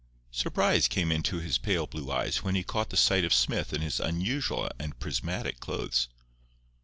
Surprise 0.31 0.87
came 0.87 1.11
into 1.11 1.37
his 1.39 1.59
pale 1.59 1.85
blue 1.85 2.11
eyes 2.11 2.41
when 2.41 2.55
he 2.55 2.63
caught 2.63 2.91
sight 2.97 3.23
of 3.23 3.31
Smith 3.31 3.71
in 3.71 3.81
his 3.81 3.99
unusual 3.99 4.67
and 4.79 4.97
prismatic 4.97 5.59
clothes. 5.59 6.07